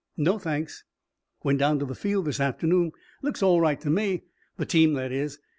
[0.17, 0.83] "No, thanks."
[1.43, 4.23] "Went down to the field this afternoon looks all right to me.
[4.57, 5.37] The team, that is.